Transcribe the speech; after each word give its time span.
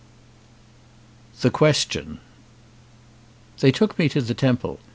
LIV 1.35 1.41
THE 1.43 1.49
QUESTION 1.51 2.19
THEY 3.59 3.71
took 3.71 3.99
me 3.99 4.09
to 4.09 4.19
the 4.23 4.33
temple. 4.33 4.79